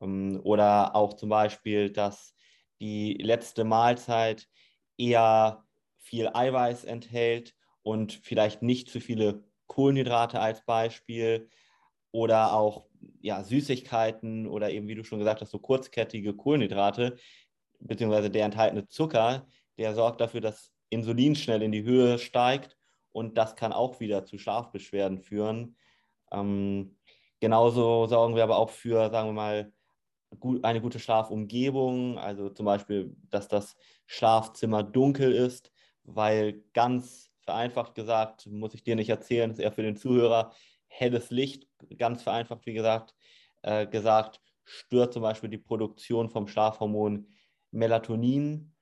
Ähm, 0.00 0.40
oder 0.42 0.94
auch 0.96 1.14
zum 1.14 1.28
Beispiel, 1.28 1.90
dass 1.90 2.34
die 2.80 3.14
letzte 3.14 3.64
Mahlzeit 3.64 4.48
eher 4.96 5.64
viel 5.98 6.30
Eiweiß 6.32 6.84
enthält 6.84 7.54
und 7.82 8.12
vielleicht 8.12 8.62
nicht 8.62 8.90
zu 8.90 9.00
viele 9.00 9.44
Kohlenhydrate 9.66 10.40
als 10.40 10.64
Beispiel 10.64 11.48
oder 12.10 12.52
auch 12.52 12.86
ja, 13.20 13.42
Süßigkeiten 13.42 14.46
oder 14.46 14.70
eben, 14.70 14.86
wie 14.86 14.94
du 14.94 15.04
schon 15.04 15.18
gesagt 15.18 15.40
hast, 15.40 15.50
so 15.50 15.58
kurzkettige 15.58 16.34
Kohlenhydrate, 16.34 17.16
beziehungsweise 17.80 18.30
der 18.30 18.44
enthaltene 18.44 18.86
Zucker, 18.86 19.46
der 19.78 19.94
sorgt 19.94 20.20
dafür, 20.20 20.40
dass 20.40 20.72
Insulin 20.90 21.34
schnell 21.34 21.62
in 21.62 21.72
die 21.72 21.82
Höhe 21.82 22.18
steigt 22.18 22.76
und 23.12 23.36
das 23.38 23.56
kann 23.56 23.72
auch 23.72 24.00
wieder 24.00 24.24
zu 24.24 24.38
Schlafbeschwerden 24.38 25.18
führen. 25.20 25.76
Ähm, 26.30 26.96
genauso 27.40 28.06
sorgen 28.06 28.36
wir 28.36 28.42
aber 28.42 28.58
auch 28.58 28.70
für, 28.70 29.10
sagen 29.10 29.28
wir 29.28 29.32
mal, 29.34 29.72
gut, 30.38 30.64
eine 30.64 30.80
gute 30.80 30.98
Schlafumgebung, 30.98 32.18
also 32.18 32.50
zum 32.50 32.66
Beispiel, 32.66 33.16
dass 33.30 33.48
das 33.48 33.76
Schlafzimmer 34.06 34.82
dunkel 34.82 35.32
ist, 35.32 35.72
weil 36.04 36.62
ganz 36.72 37.30
vereinfacht 37.42 37.94
gesagt, 37.94 38.46
muss 38.46 38.74
ich 38.74 38.84
dir 38.84 38.96
nicht 38.96 39.10
erzählen, 39.10 39.50
ist 39.50 39.58
eher 39.58 39.72
für 39.72 39.82
den 39.82 39.96
Zuhörer, 39.96 40.52
helles 40.86 41.30
Licht, 41.30 41.66
ganz 41.98 42.22
vereinfacht, 42.22 42.66
wie 42.66 42.74
gesagt, 42.74 43.14
äh, 43.62 43.86
gesagt, 43.86 44.40
stört 44.64 45.12
zum 45.12 45.22
Beispiel 45.22 45.50
die 45.50 45.58
Produktion 45.58 46.30
vom 46.30 46.48
Schlafhormon 46.48 47.28
Melatonin. 47.70 48.73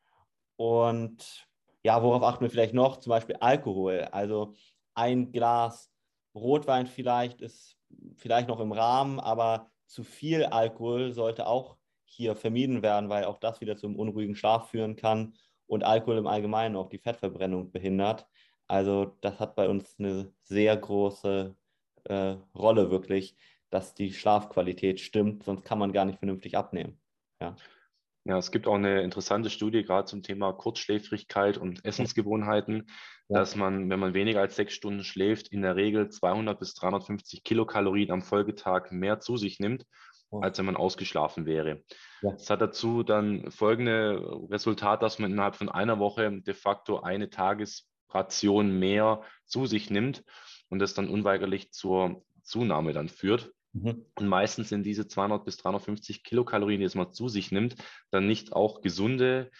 Und 0.62 1.48
ja, 1.82 2.00
worauf 2.04 2.22
achten 2.22 2.44
wir 2.44 2.50
vielleicht 2.50 2.72
noch? 2.72 2.98
Zum 2.98 3.10
Beispiel 3.10 3.34
Alkohol. 3.40 4.02
Also 4.12 4.54
ein 4.94 5.32
Glas 5.32 5.90
Rotwein 6.36 6.86
vielleicht 6.86 7.40
ist 7.40 7.76
vielleicht 8.14 8.46
noch 8.46 8.60
im 8.60 8.70
Rahmen, 8.70 9.18
aber 9.18 9.72
zu 9.86 10.04
viel 10.04 10.44
Alkohol 10.44 11.10
sollte 11.10 11.48
auch 11.48 11.78
hier 12.04 12.36
vermieden 12.36 12.80
werden, 12.80 13.08
weil 13.08 13.24
auch 13.24 13.38
das 13.38 13.60
wieder 13.60 13.76
zum 13.76 13.96
unruhigen 13.96 14.36
Schlaf 14.36 14.70
führen 14.70 14.94
kann 14.94 15.34
und 15.66 15.82
Alkohol 15.82 16.18
im 16.18 16.28
Allgemeinen 16.28 16.76
auch 16.76 16.88
die 16.88 16.98
Fettverbrennung 16.98 17.72
behindert. 17.72 18.28
Also 18.68 19.16
das 19.20 19.40
hat 19.40 19.56
bei 19.56 19.68
uns 19.68 19.96
eine 19.98 20.32
sehr 20.42 20.76
große 20.76 21.56
äh, 22.04 22.36
Rolle 22.54 22.92
wirklich, 22.92 23.34
dass 23.68 23.94
die 23.94 24.12
Schlafqualität 24.12 25.00
stimmt, 25.00 25.42
sonst 25.42 25.64
kann 25.64 25.80
man 25.80 25.92
gar 25.92 26.04
nicht 26.04 26.20
vernünftig 26.20 26.56
abnehmen. 26.56 27.00
Ja. 27.40 27.56
Ja, 28.24 28.38
es 28.38 28.52
gibt 28.52 28.68
auch 28.68 28.76
eine 28.76 29.02
interessante 29.02 29.50
Studie 29.50 29.82
gerade 29.82 30.04
zum 30.04 30.22
Thema 30.22 30.52
Kurzschläfrigkeit 30.52 31.58
und 31.58 31.84
Essensgewohnheiten, 31.84 32.88
ja. 33.28 33.40
dass 33.40 33.56
man, 33.56 33.90
wenn 33.90 33.98
man 33.98 34.14
weniger 34.14 34.40
als 34.40 34.54
sechs 34.54 34.74
Stunden 34.74 35.02
schläft, 35.02 35.48
in 35.48 35.62
der 35.62 35.74
Regel 35.74 36.08
200 36.08 36.58
bis 36.58 36.74
350 36.74 37.42
Kilokalorien 37.42 38.12
am 38.12 38.22
Folgetag 38.22 38.92
mehr 38.92 39.18
zu 39.18 39.36
sich 39.36 39.58
nimmt, 39.58 39.86
ja. 40.30 40.38
als 40.38 40.56
wenn 40.58 40.66
man 40.66 40.76
ausgeschlafen 40.76 41.46
wäre. 41.46 41.82
Ja. 42.22 42.30
Das 42.30 42.48
hat 42.48 42.60
dazu 42.60 43.02
dann 43.02 43.50
folgende 43.50 44.22
Resultat, 44.50 45.02
dass 45.02 45.18
man 45.18 45.32
innerhalb 45.32 45.56
von 45.56 45.68
einer 45.68 45.98
Woche 45.98 46.30
de 46.42 46.54
facto 46.54 47.00
eine 47.00 47.28
Tagesration 47.28 48.78
mehr 48.78 49.22
zu 49.46 49.66
sich 49.66 49.90
nimmt 49.90 50.22
und 50.68 50.78
das 50.78 50.94
dann 50.94 51.08
unweigerlich 51.08 51.72
zur 51.72 52.22
Zunahme 52.42 52.92
dann 52.92 53.08
führt. 53.08 53.52
Mhm. 53.72 54.04
Und 54.14 54.28
meistens 54.28 54.68
sind 54.68 54.84
diese 54.84 55.06
200 55.06 55.44
bis 55.44 55.56
350 55.56 56.24
Kilokalorien, 56.24 56.80
die 56.80 56.86
es 56.86 56.94
mal 56.94 57.10
zu 57.10 57.28
sich 57.28 57.52
nimmt, 57.52 57.76
dann 58.10 58.26
nicht 58.26 58.52
auch 58.52 58.80
gesunde 58.80 59.50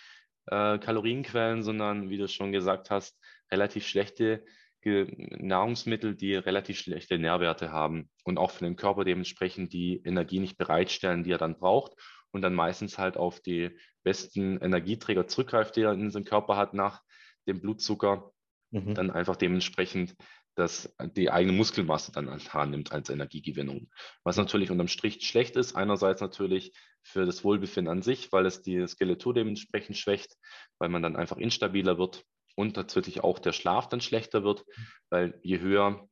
äh, 0.46 0.78
Kalorienquellen, 0.78 1.62
sondern, 1.62 2.10
wie 2.10 2.18
du 2.18 2.28
schon 2.28 2.52
gesagt 2.52 2.90
hast, 2.90 3.18
relativ 3.50 3.86
schlechte 3.86 4.44
Nahrungsmittel, 4.84 6.16
die 6.16 6.34
relativ 6.34 6.78
schlechte 6.78 7.18
Nährwerte 7.18 7.70
haben 7.70 8.10
und 8.24 8.38
auch 8.38 8.50
für 8.50 8.64
den 8.64 8.74
Körper 8.74 9.04
dementsprechend 9.04 9.72
die 9.72 10.02
Energie 10.04 10.40
nicht 10.40 10.58
bereitstellen, 10.58 11.22
die 11.22 11.30
er 11.30 11.38
dann 11.38 11.58
braucht 11.58 11.92
und 12.32 12.42
dann 12.42 12.54
meistens 12.54 12.98
halt 12.98 13.16
auf 13.16 13.40
die 13.40 13.70
besten 14.02 14.58
Energieträger 14.58 15.28
zurückgreift, 15.28 15.76
die 15.76 15.82
er 15.82 15.92
in 15.92 16.10
seinem 16.10 16.24
Körper 16.24 16.56
hat 16.56 16.74
nach 16.74 17.00
dem 17.46 17.60
Blutzucker, 17.60 18.32
mhm. 18.70 18.94
dann 18.94 19.10
einfach 19.12 19.36
dementsprechend 19.36 20.16
dass 20.54 20.94
die 21.16 21.30
eigene 21.30 21.56
Muskelmasse 21.56 22.12
dann 22.12 22.26
nimmt 22.70 22.92
als 22.92 23.08
Energiegewinnung. 23.10 23.90
Was 24.22 24.36
natürlich 24.36 24.70
unterm 24.70 24.88
Strich 24.88 25.26
schlecht 25.26 25.56
ist, 25.56 25.74
einerseits 25.74 26.20
natürlich 26.20 26.72
für 27.02 27.26
das 27.26 27.42
Wohlbefinden 27.42 27.90
an 27.90 28.02
sich, 28.02 28.32
weil 28.32 28.46
es 28.46 28.62
die 28.62 28.86
Skeletur 28.86 29.34
dementsprechend 29.34 29.96
schwächt, 29.96 30.36
weil 30.78 30.88
man 30.88 31.02
dann 31.02 31.16
einfach 31.16 31.38
instabiler 31.38 31.98
wird 31.98 32.24
und 32.54 32.76
natürlich 32.76 33.24
auch 33.24 33.38
der 33.38 33.52
Schlaf 33.52 33.88
dann 33.88 34.00
schlechter 34.00 34.44
wird, 34.44 34.64
weil 35.10 35.38
je 35.42 35.58
höher 35.60 36.08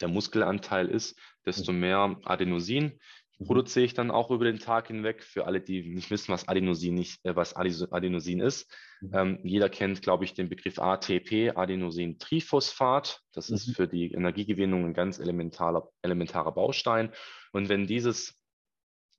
der 0.00 0.08
Muskelanteil 0.08 0.88
ist, 0.88 1.18
desto 1.44 1.72
mehr 1.72 2.18
Adenosin 2.24 2.84
Mhm. 2.84 2.98
Produziere 3.44 3.84
ich 3.84 3.94
dann 3.94 4.10
auch 4.10 4.30
über 4.30 4.44
den 4.44 4.58
Tag 4.58 4.88
hinweg. 4.88 5.22
Für 5.22 5.46
alle, 5.46 5.60
die 5.60 5.82
nicht 5.94 6.10
wissen, 6.10 6.32
was 6.32 6.48
Adenosin, 6.48 6.94
nicht, 6.94 7.24
äh, 7.24 7.36
was 7.36 7.54
Adenosin 7.54 8.40
ist. 8.40 8.70
Mhm. 9.00 9.10
Ähm, 9.12 9.38
jeder 9.42 9.68
kennt, 9.68 10.02
glaube 10.02 10.24
ich, 10.24 10.34
den 10.34 10.48
Begriff 10.48 10.78
ATP, 10.78 11.52
Adenosintriphosphat. 11.54 13.20
Das 13.32 13.50
mhm. 13.50 13.56
ist 13.56 13.76
für 13.76 13.86
die 13.86 14.12
Energiegewinnung 14.12 14.86
ein 14.86 14.94
ganz 14.94 15.18
elementarer, 15.18 15.88
elementarer 16.02 16.52
Baustein. 16.52 17.12
Und 17.52 17.68
wenn 17.68 17.86
dieses, 17.86 18.40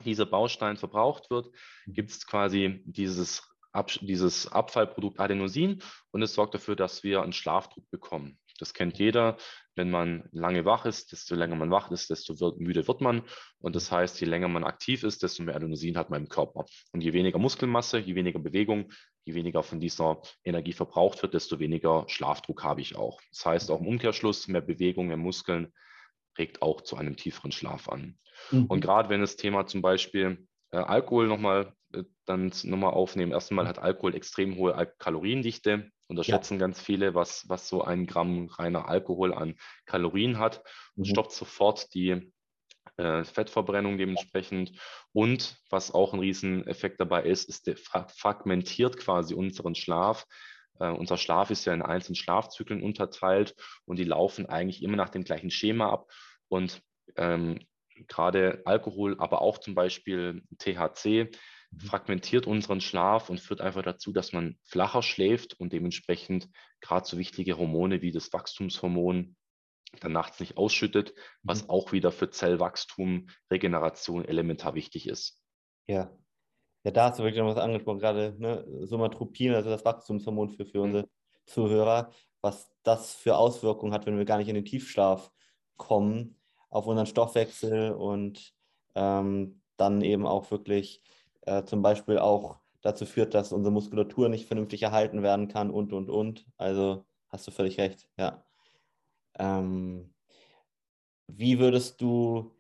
dieser 0.04 0.26
Baustein 0.26 0.78
verbraucht 0.78 1.30
wird, 1.30 1.52
mhm. 1.86 1.94
gibt 1.94 2.12
es 2.12 2.26
quasi 2.26 2.82
dieses, 2.86 3.44
Ab, 3.74 3.92
dieses 4.02 4.52
Abfallprodukt 4.52 5.20
Adenosin 5.20 5.84
und 6.12 6.24
es 6.24 6.34
sorgt 6.34 6.56
dafür, 6.56 6.76
dass 6.76 7.04
wir 7.04 7.22
einen 7.22 7.34
Schlafdruck 7.34 7.88
bekommen. 7.92 8.40
Das 8.58 8.74
kennt 8.74 8.98
jeder. 9.00 9.38
Wenn 9.76 9.92
man 9.92 10.28
lange 10.32 10.66
wach 10.66 10.86
ist, 10.86 11.12
desto 11.12 11.36
länger 11.36 11.56
man 11.56 11.72
wach 11.72 11.92
ist, 11.92 12.10
desto 12.10 12.40
wird, 12.40 12.60
müde 12.60 12.88
wird 12.88 13.02
man. 13.02 13.24
Und 13.60 13.76
das 13.76 13.92
heißt, 13.92 14.20
je 14.20 14.28
länger 14.28 14.48
man 14.48 14.64
aktiv 14.64 15.04
ist, 15.04 15.24
desto 15.24 15.44
mehr 15.44 15.56
Adenosin 15.56 15.98
hat 15.98 16.10
man 16.10 16.24
im 16.24 16.30
Körper. 16.30 16.66
Und 16.92 17.02
je 17.02 17.14
weniger 17.14 17.40
Muskelmasse, 17.40 18.00
je 18.00 18.16
weniger 18.16 18.40
Bewegung, 18.40 18.92
je 19.26 19.36
weniger 19.36 19.64
von 19.64 19.80
dieser 19.80 20.22
Energie 20.44 20.74
verbraucht 20.74 21.22
wird, 21.22 21.34
desto 21.34 21.60
weniger 21.60 22.06
Schlafdruck 22.08 22.64
habe 22.64 22.82
ich 22.82 22.96
auch. 22.96 23.22
Das 23.30 23.46
heißt 23.46 23.72
auch 23.72 23.82
im 23.82 23.88
Umkehrschluss, 23.88 24.48
mehr 24.48 24.62
Bewegung, 24.62 25.08
mehr 25.08 25.18
Muskeln 25.18 25.74
regt 26.38 26.62
auch 26.62 26.82
zu 26.82 26.96
einem 26.96 27.16
tieferen 27.16 27.52
Schlaf 27.52 27.90
an. 27.90 28.18
Mhm. 28.52 28.66
Und 28.66 28.82
gerade 28.82 29.10
wenn 29.10 29.22
das 29.22 29.36
Thema 29.36 29.66
zum 29.68 29.82
Beispiel 29.82 30.48
äh, 30.72 30.78
Alkohol 30.78 31.28
nochmal 31.28 31.74
äh, 31.94 32.04
dann 32.26 32.52
nochmal 32.64 32.94
aufnehmen. 32.94 33.32
Erstmal 33.32 33.68
hat 33.68 33.80
Alkohol 33.80 34.16
extrem 34.16 34.58
hohe 34.58 34.94
Kaloriendichte. 35.00 35.92
Unterschätzen 36.08 36.56
ja. 36.56 36.60
ganz 36.60 36.80
viele, 36.82 37.16
was, 37.16 37.48
was 37.50 37.68
so 37.68 37.84
ein 37.84 38.06
Gramm 38.08 38.48
reiner 38.48 38.88
Alkohol 38.88 39.34
an 39.34 39.56
Kalorien 39.86 40.40
hat. 40.40 40.64
Mhm. 40.96 41.06
Stoppt 41.06 41.34
sofort 41.34 41.94
die 41.94 42.32
äh, 42.98 43.24
Fettverbrennung 43.24 43.98
dementsprechend. 43.98 44.72
Und 45.12 45.58
was 45.70 45.94
auch 45.94 46.14
ein 46.14 46.20
Rieseneffekt 46.20 47.00
dabei 47.00 47.24
ist, 47.24 47.50
ist, 47.50 47.68
der 47.68 47.78
fragmentiert 47.78 48.98
quasi 48.98 49.34
unseren 49.34 49.76
Schlaf. 49.76 50.26
Uh, 50.80 50.94
unser 50.94 51.18
Schlaf 51.18 51.50
ist 51.50 51.66
ja 51.66 51.74
in 51.74 51.82
einzelnen 51.82 52.16
Schlafzyklen 52.16 52.84
unterteilt 52.84 53.56
und 53.86 53.98
die 53.98 54.04
laufen 54.04 54.46
eigentlich 54.46 54.84
immer 54.84 54.96
nach 54.96 55.10
dem 55.10 55.24
gleichen 55.24 55.50
Schema 55.50 55.90
ab. 55.90 56.12
Und 56.50 56.84
ähm, 57.16 57.66
gerade 58.08 58.62
Alkohol, 58.66 59.16
aber 59.18 59.42
auch 59.42 59.58
zum 59.58 59.74
Beispiel 59.74 60.44
THC. 60.60 61.32
Fragmentiert 61.78 62.48
unseren 62.48 62.82
Schlaf 62.82 63.30
und 63.30 63.40
führt 63.40 63.62
einfach 63.62 63.84
dazu, 63.84 64.12
dass 64.14 64.34
man 64.34 64.58
flacher 64.64 65.04
schläft 65.04 65.60
und 65.60 65.74
dementsprechend 65.74 66.50
gerade 66.82 67.06
so 67.06 67.18
wichtige 67.18 67.58
Hormone 67.58 68.02
wie 68.02 68.12
das 68.12 68.32
Wachstumshormon 68.34 69.36
dann 70.02 70.12
nachts 70.12 70.40
nicht 70.40 70.58
ausschüttet, 70.58 71.14
was 71.44 71.64
mhm. 71.64 71.70
auch 71.70 71.92
wieder 71.92 72.12
für 72.12 72.30
Zellwachstum, 72.30 73.28
Regeneration 73.52 74.26
elementar 74.26 74.76
wichtig 74.76 75.08
ist. 75.08 75.42
Ja. 75.88 76.12
Ja, 76.84 76.92
da 76.92 77.10
hast 77.10 77.20
du 77.20 77.24
wirklich 77.24 77.42
noch 77.42 77.50
was 77.50 77.62
angesprochen, 77.62 78.00
gerade 78.00 78.36
ne? 78.38 78.66
Somatropin, 78.86 79.54
also 79.54 79.70
das 79.70 79.84
Wachstumshormon 79.84 80.50
für, 80.50 80.66
für 80.66 80.82
unsere 80.82 81.10
Zuhörer, 81.46 82.12
was 82.42 82.72
das 82.84 83.16
für 83.16 83.36
Auswirkungen 83.36 83.94
hat, 83.94 84.06
wenn 84.06 84.18
wir 84.18 84.26
gar 84.26 84.38
nicht 84.38 84.48
in 84.48 84.56
den 84.56 84.66
Tiefschlaf 84.66 85.32
kommen 85.76 86.40
auf 86.70 86.88
unseren 86.88 87.06
Stoffwechsel 87.06 87.92
und 87.92 88.54
ähm, 88.96 89.62
dann 89.78 90.02
eben 90.02 90.26
auch 90.26 90.50
wirklich 90.52 91.04
äh, 91.48 91.64
zum 91.66 91.82
Beispiel 91.82 92.20
auch 92.20 92.60
dazu 92.82 93.06
führt, 93.06 93.34
dass 93.34 93.52
unsere 93.52 93.74
Muskulatur 93.74 94.30
nicht 94.30 94.48
vernünftig 94.48 94.84
erhalten 94.84 95.24
werden 95.24 95.48
kann 95.48 95.72
und, 95.72 95.94
und, 95.94 96.10
und. 96.10 96.46
Also 96.58 97.06
hast 97.30 97.48
du 97.48 97.52
völlig 97.52 97.80
recht, 97.80 98.08
ja. 98.18 98.46
Ähm, 99.40 100.14
wie 101.28 101.60
würdest 101.60 102.02
du 102.02 102.56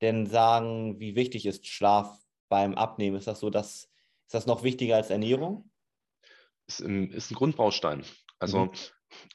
denn 0.00 0.26
sagen, 0.26 0.98
wie 1.00 1.14
wichtig 1.14 1.46
ist 1.46 1.66
Schlaf 1.66 2.18
beim 2.48 2.74
Abnehmen? 2.74 3.16
Ist 3.16 3.26
das 3.26 3.40
so, 3.40 3.50
dass, 3.50 3.88
ist 4.26 4.34
das 4.34 4.46
noch 4.46 4.62
wichtiger 4.62 4.96
als 4.96 5.10
Ernährung? 5.10 5.70
Ist, 6.66 6.80
ist 6.80 7.30
ein 7.30 7.34
Grundbaustein. 7.34 8.04
Also 8.38 8.66
mhm. 8.66 8.72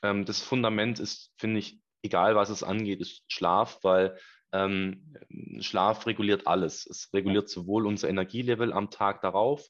ähm, 0.04 0.26
das 0.26 0.42
Fundament 0.42 1.00
ist, 1.00 1.34
finde 1.38 1.60
ich, 1.60 1.80
egal 2.02 2.36
was 2.36 2.50
es 2.50 2.64
angeht, 2.64 3.02
ist 3.02 3.24
Schlaf, 3.28 3.80
weil 3.84 4.18
ähm, 4.52 5.14
Schlaf 5.60 6.06
reguliert 6.06 6.48
alles. 6.48 6.86
Es 6.86 7.10
reguliert 7.14 7.50
sowohl 7.50 7.86
unser 7.86 8.10
Energielevel 8.10 8.74
am 8.74 8.90
Tag 8.90 9.22
darauf, 9.22 9.68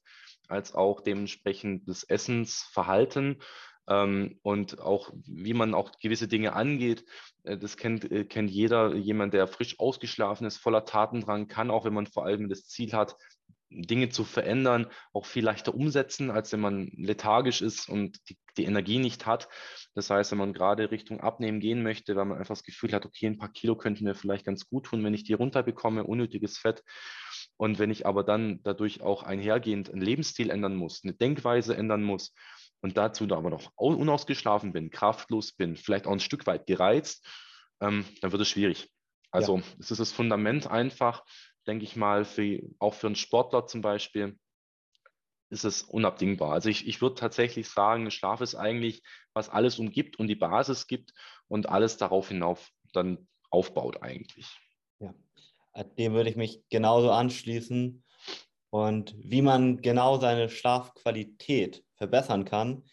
als 0.48 0.74
auch 0.74 1.02
dementsprechend 1.02 1.88
das 1.88 2.04
Essensverhalten 2.04 3.42
ähm, 3.88 4.40
und 4.44 4.80
auch 4.82 5.12
wie 5.26 5.54
man 5.54 5.74
auch 5.74 5.92
gewisse 6.00 6.28
Dinge 6.28 6.54
angeht. 6.54 7.06
Äh, 7.44 7.58
das 7.58 7.78
kennt, 7.78 8.10
äh, 8.12 8.26
kennt 8.26 8.52
jeder, 8.52 8.94
jemand, 8.96 9.34
der 9.34 9.48
frisch 9.48 9.80
ausgeschlafen 9.80 10.46
ist, 10.46 10.58
voller 10.58 10.86
Tatendrang, 10.86 11.48
kann 11.48 11.72
auch, 11.72 11.86
wenn 11.86 11.94
man 11.94 12.08
vor 12.08 12.26
allem 12.26 12.50
das 12.50 12.68
Ziel 12.68 12.94
hat, 12.94 13.16
Dinge 13.70 14.10
zu 14.10 14.24
verändern, 14.24 14.88
auch 15.12 15.26
viel 15.26 15.44
leichter 15.44 15.76
umsetzen, 15.76 16.32
als 16.32 16.54
wenn 16.54 16.62
man 16.62 16.88
lethargisch 16.96 17.62
ist 17.62 17.90
und 17.90 18.18
die, 18.30 18.38
die, 18.58 18.66
Energie 18.66 19.00
nicht 19.00 19.26
hat. 19.26 19.48
Das 19.96 20.10
heißt, 20.10 20.32
wenn 20.32 20.38
man 20.38 20.54
gerade 20.54 20.92
Richtung 20.92 21.22
Abnehmen 21.22 21.60
gehen 21.60 21.84
möchte, 21.84 22.16
weil 22.16 22.26
man 22.26 22.38
einfach 22.38 22.56
das 22.56 22.64
Gefühl 22.64 22.92
hat, 22.94 23.06
okay, 23.06 23.28
ein 23.28 23.38
paar 23.38 23.52
Kilo 23.52 23.76
könnten 23.76 24.04
mir 24.04 24.16
vielleicht 24.16 24.46
ganz 24.46 24.68
gut 24.68 24.88
tun, 24.88 25.04
wenn 25.04 25.14
ich 25.14 25.24
die 25.24 25.34
runterbekomme, 25.34 26.04
unnötiges 26.04 26.58
Fett, 26.58 26.84
Und 27.58 27.80
wenn 27.80 27.90
ich 27.90 28.06
aber 28.06 28.24
dann 28.24 28.60
dadurch 28.64 29.02
auch 29.02 29.24
einhergehend 29.24 29.90
einen 29.90 30.02
Lebensstil 30.02 30.50
ändern 30.50 30.76
muss, 30.76 31.02
eine 31.04 31.14
Denkweise 31.14 31.76
ändern 31.76 32.04
muss 32.04 32.34
und 32.82 32.98
dazu 32.98 33.26
da 33.26 33.38
aber 33.38 33.50
noch 33.50 33.72
unausgeschlafen 33.76 34.74
bin, 34.74 34.92
kraftlos 34.92 35.54
bin, 35.54 35.76
vielleicht 35.76 36.06
auch 36.08 36.12
ein 36.12 36.20
Stück 36.20 36.46
weit 36.46 36.68
gereizt, 36.68 37.28
ähm, 37.82 38.06
dann 38.22 38.32
wird 38.32 38.42
es 38.42 38.50
schwierig. 38.50 38.90
Also 39.32 39.58
ja. 39.58 39.64
es 39.80 39.92
ist 39.92 40.00
das 40.00 40.12
Fundament 40.12 40.68
einfach, 40.68 41.24
denke 41.68 41.84
ich 41.84 41.96
mal, 41.96 42.26
für, 42.26 42.62
auch 42.80 42.94
für 42.94 43.08
einen 43.08 43.16
Sportler 43.16 43.66
zum 43.68 43.82
Beispiel, 43.82 44.38
ist 45.50 45.64
es 45.64 45.84
unabdingbar. 45.84 46.54
Also 46.54 46.70
ich, 46.70 46.88
ich 46.88 47.02
würde 47.02 47.16
tatsächlich 47.16 47.70
sagen, 47.70 48.12
Schlaf 48.12 48.42
ist 48.42 48.56
eigentlich, 48.56 49.04
was 49.34 49.50
alles 49.50 49.80
umgibt 49.80 50.20
und 50.20 50.28
die 50.28 50.36
Basis 50.36 50.88
gibt 50.88 51.14
und 51.48 51.70
alles 51.70 51.98
darauf 51.98 52.30
hinauf 52.30 52.70
dann 52.94 53.28
aufbaut 53.50 54.02
eigentlich. 54.02 54.48
Ja, 55.00 55.14
dem 55.98 56.14
würde 56.14 56.30
ich 56.30 56.36
mich 56.36 56.64
genauso 56.70 57.12
anschließen. 57.12 58.04
Und 58.70 59.16
wie 59.18 59.42
man 59.42 59.82
genau 59.82 60.20
seine 60.20 60.50
Schlafqualität 60.50 61.86
verbessern 61.96 62.44
kann, 62.44 62.84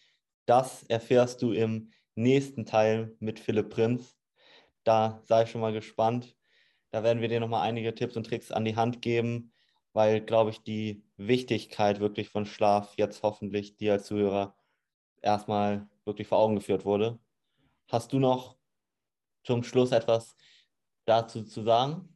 das 0.46 0.84
erfährst 0.84 1.42
du 1.42 1.52
im 1.52 1.90
nächsten 2.14 2.66
Teil 2.66 3.16
mit 3.18 3.40
Philipp 3.40 3.70
Prinz. 3.70 4.16
Da 4.84 5.23
sei 5.25 5.46
schon 5.46 5.61
mal 5.61 5.73
gespannt. 5.73 6.37
Da 6.90 7.02
werden 7.02 7.20
wir 7.20 7.28
dir 7.28 7.40
nochmal 7.40 7.66
einige 7.66 7.94
Tipps 7.94 8.16
und 8.16 8.25
Tricks 8.25 8.52
an 8.52 8.64
die 8.64 8.76
Hand 8.76 9.02
geben, 9.02 9.53
weil, 9.94 10.20
glaube 10.20 10.50
ich, 10.50 10.62
die 10.62 11.02
Wichtigkeit 11.16 12.00
wirklich 12.00 12.28
von 12.28 12.44
Schlaf 12.44 12.94
jetzt 12.96 13.22
hoffentlich 13.22 13.76
dir 13.76 13.92
als 13.92 14.06
Zuhörer 14.06 14.54
erstmal 15.22 15.88
wirklich 16.04 16.28
vor 16.28 16.38
Augen 16.38 16.56
geführt 16.56 16.84
wurde. 16.84 17.18
Hast 17.88 18.12
du 18.12 18.18
noch 18.18 18.56
zum 19.44 19.62
Schluss 19.62 19.92
etwas 19.92 20.36
dazu 21.06 21.44
zu 21.44 21.62
sagen? 21.62 22.14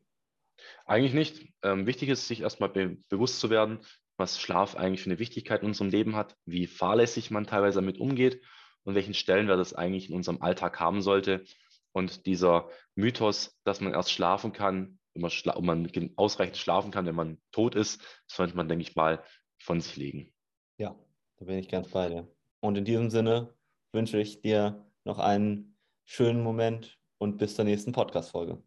Eigentlich 0.84 1.14
nicht. 1.14 1.52
Ähm, 1.62 1.86
wichtig 1.86 2.08
ist, 2.08 2.26
sich 2.26 2.40
erstmal 2.40 2.68
be 2.68 2.98
bewusst 3.08 3.38
zu 3.38 3.48
werden, 3.48 3.78
was 4.16 4.40
Schlaf 4.40 4.74
eigentlich 4.74 5.02
für 5.02 5.10
eine 5.10 5.20
Wichtigkeit 5.20 5.62
in 5.62 5.68
unserem 5.68 5.90
Leben 5.90 6.16
hat, 6.16 6.36
wie 6.44 6.66
fahrlässig 6.66 7.30
man 7.30 7.46
teilweise 7.46 7.80
damit 7.80 7.98
umgeht 7.98 8.42
und 8.82 8.96
welchen 8.96 9.14
Stellenwert 9.14 9.60
es 9.60 9.74
eigentlich 9.74 10.08
in 10.08 10.16
unserem 10.16 10.42
Alltag 10.42 10.80
haben 10.80 11.00
sollte. 11.00 11.44
Und 11.92 12.26
dieser 12.26 12.68
Mythos, 12.96 13.56
dass 13.62 13.80
man 13.80 13.94
erst 13.94 14.10
schlafen 14.10 14.52
kann, 14.52 14.97
wenn 15.22 15.64
man, 15.64 15.82
man 15.82 16.10
ausreichend 16.16 16.56
schlafen 16.56 16.90
kann, 16.90 17.06
wenn 17.06 17.14
man 17.14 17.40
tot 17.52 17.74
ist, 17.74 18.00
sollte 18.26 18.56
man, 18.56 18.68
denke 18.68 18.82
ich 18.82 18.96
mal, 18.96 19.22
von 19.58 19.80
sich 19.80 19.96
legen. 19.96 20.32
Ja, 20.78 20.96
da 21.36 21.44
bin 21.44 21.58
ich 21.58 21.68
ganz 21.68 21.88
bei 21.88 22.08
dir. 22.08 22.28
Und 22.60 22.76
in 22.78 22.84
diesem 22.84 23.10
Sinne 23.10 23.54
wünsche 23.92 24.18
ich 24.20 24.40
dir 24.40 24.86
noch 25.04 25.18
einen 25.18 25.76
schönen 26.04 26.42
Moment 26.42 26.98
und 27.18 27.38
bis 27.38 27.56
zur 27.56 27.64
nächsten 27.64 27.92
Podcast-Folge. 27.92 28.62